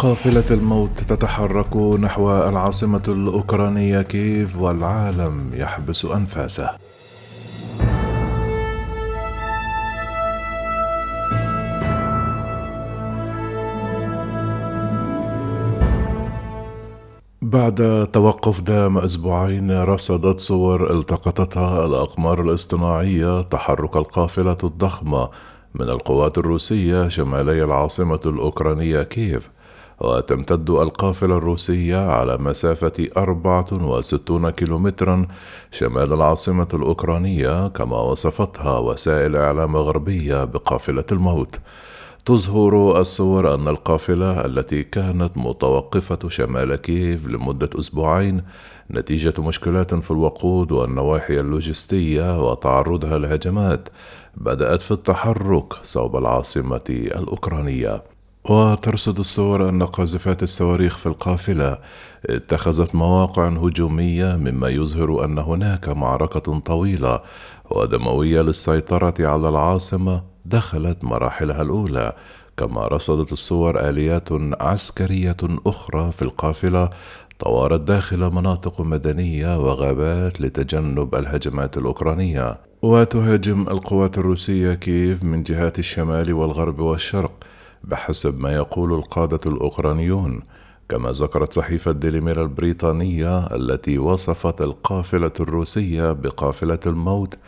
[0.00, 6.70] قافلة الموت تتحرك نحو العاصمة الأوكرانية كييف والعالم يحبس أنفاسه.
[17.42, 25.28] بعد توقف دام أسبوعين رصدت صور التقطتها الأقمار الاصطناعية تحرك القافلة الضخمة
[25.74, 29.50] من القوات الروسية شمالي العاصمة الأوكرانية كييف.
[30.00, 35.26] وتمتد القافلة الروسية على مسافة 64 كيلومترا
[35.72, 41.60] شمال العاصمة الأوكرانية كما وصفتها وسائل إعلام غربية بقافلة الموت.
[42.26, 48.42] تظهر الصور أن القافلة التي كانت متوقفة شمال كييف لمدة أسبوعين
[48.90, 53.88] نتيجة مشكلات في الوقود والنواحي اللوجستية وتعرضها لهجمات
[54.36, 58.02] بدأت في التحرك صوب العاصمة الأوكرانية.
[58.44, 61.78] وترصد الصور أن قاذفات الصواريخ في القافلة
[62.26, 67.20] اتخذت مواقع هجومية مما يظهر أن هناك معركة طويلة
[67.70, 72.12] ودموية للسيطرة على العاصمة دخلت مراحلها الأولى.
[72.56, 74.28] كما رصدت الصور آليات
[74.60, 75.36] عسكرية
[75.66, 76.90] أخرى في القافلة
[77.38, 82.58] طوارت داخل مناطق مدنية وغابات لتجنب الهجمات الأوكرانية.
[82.82, 87.32] وتهاجم القوات الروسية كييف من جهات الشمال والغرب والشرق
[87.84, 90.42] بحسب ما يقول القادة الأوكرانيون
[90.88, 97.38] كما ذكرت صحيفة ديليمير البريطانية التي وصفت القافلة الروسية بقافلة الموت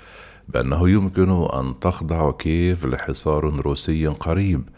[0.49, 4.69] بأنه يمكن أن تخضع كييف لحصار روسي قريب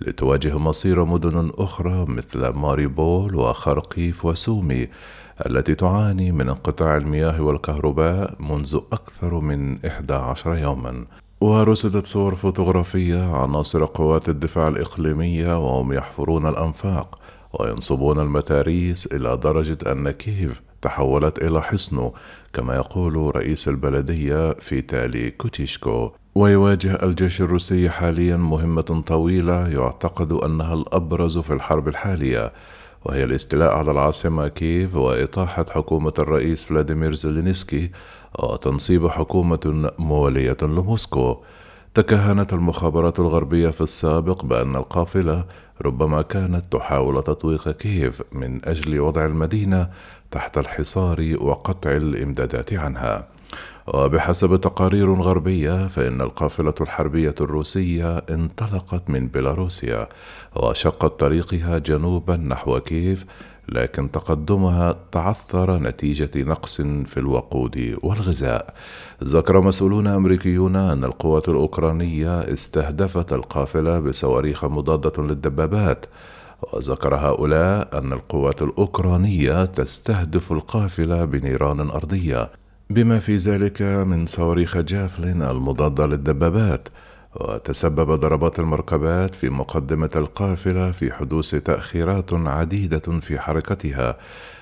[0.00, 4.88] لتواجه مصير مدن أخرى مثل ماريبول وخرقيف وسومي
[5.46, 11.04] التي تعاني من انقطاع المياه والكهرباء منذ أكثر من 11 يوما.
[11.40, 17.18] ورصدت صور فوتوغرافية عناصر قوات الدفاع الإقليمية وهم يحفرون الأنفاق
[17.52, 22.10] وينصبون المتاريس إلى درجة أن كييف تحولت إلى حصن
[22.52, 31.38] كما يقول رئيس البلدية فيتالي كليتشكو ويواجه الجيش الروسي حاليا مهمة طويلة يعتقد أنها الأبرز
[31.38, 32.52] في الحرب الحالية.
[33.04, 37.90] وهي الاستيلاء على العاصمة كييف وإطاحة حكومة الرئيس فلاديمير زيلينسكي
[38.38, 41.36] وتنصيب حكومة موالية لموسكو.
[41.94, 45.44] تكهنت المخابرات الغربية في السابق بأن القافلة
[45.82, 49.88] ربما كانت تحاول تطويق كييف من أجل وضع المدينة
[50.30, 53.26] تحت الحصار وقطع الإمدادات عنها.
[53.86, 60.08] وبحسب تقارير غربية فإن القافلة الحربية الروسية انطلقت من بيلاروسيا
[60.56, 63.26] وشقت طريقها جنوبا نحو كييف
[63.68, 68.74] لكن تقدمها تعثر نتيجة نقص في الوقود والغذاء.
[69.24, 76.06] ذكر مسؤولون أمريكيون أن القوات الأوكرانية استهدفت القافلة بصواريخ مضادة للدبابات،
[76.72, 82.50] وذكر هؤلاء أن القوات الأوكرانية تستهدف القافلة بنيران أرضية،
[82.90, 86.88] بما في ذلك من صواريخ جافلين المضادة للدبابات.
[87.40, 94.16] وتسبب ضربات المركبات في مقدمة القافلة في حدوث تأخيرات عديدة في حركتها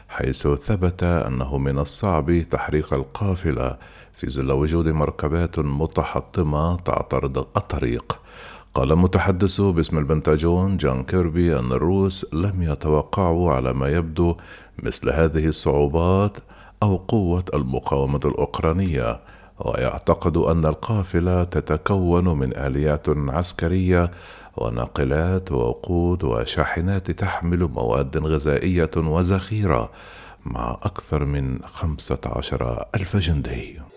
[0.09, 3.77] حيث ثبت أنه من الصعب تحريك القافلة
[4.13, 8.19] في ظل وجود مركبات متحطمة تعترض الطريق
[8.75, 14.37] قال متحدث باسم البنتاجون جان كيربي أن الروس لم يتوقعوا على ما يبدو
[14.83, 16.37] مثل هذه الصعوبات
[16.83, 19.21] أو قوة المقاومة الأوكرانية
[19.59, 24.11] ويعتقد أن القافلة تتكون من آليات عسكرية
[24.57, 29.91] وناقلات ووقود وشاحنات تحمل مواد غذائية وذخيرة
[30.45, 33.92] مع أكثر من خمسة عشر ألف جندي.